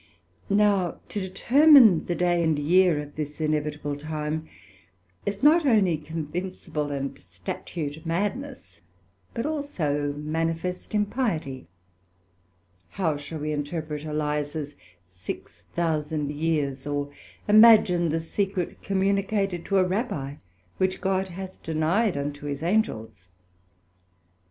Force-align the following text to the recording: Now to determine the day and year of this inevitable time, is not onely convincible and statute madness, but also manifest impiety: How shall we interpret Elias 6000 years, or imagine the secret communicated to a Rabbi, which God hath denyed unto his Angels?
Now 0.49 0.99
to 1.09 1.19
determine 1.19 2.07
the 2.07 2.15
day 2.15 2.43
and 2.43 2.57
year 2.57 2.99
of 3.03 3.15
this 3.15 3.39
inevitable 3.39 3.95
time, 3.95 4.49
is 5.27 5.43
not 5.43 5.63
onely 5.63 5.95
convincible 5.97 6.89
and 6.89 7.15
statute 7.19 8.03
madness, 8.03 8.81
but 9.35 9.45
also 9.45 10.13
manifest 10.13 10.95
impiety: 10.95 11.67
How 12.89 13.15
shall 13.15 13.37
we 13.37 13.51
interpret 13.51 14.03
Elias 14.03 14.57
6000 15.05 16.31
years, 16.31 16.87
or 16.87 17.11
imagine 17.47 18.09
the 18.09 18.19
secret 18.19 18.81
communicated 18.81 19.65
to 19.65 19.77
a 19.77 19.83
Rabbi, 19.87 20.37
which 20.79 20.99
God 20.99 21.27
hath 21.27 21.61
denyed 21.61 22.17
unto 22.17 22.47
his 22.47 22.63
Angels? 22.63 23.27